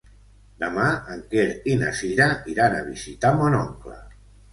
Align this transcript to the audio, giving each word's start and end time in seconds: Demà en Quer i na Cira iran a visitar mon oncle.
Demà 0.61 0.85
en 1.15 1.19
Quer 1.33 1.43
i 1.71 1.75
na 1.81 1.91
Cira 1.99 2.27
iran 2.53 2.79
a 2.79 2.81
visitar 2.87 3.31
mon 3.43 3.59
oncle. 3.59 3.99